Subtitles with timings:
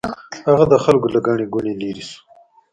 [0.47, 2.19] هغه د خلکو له ګڼې ګوڼې لرې شو.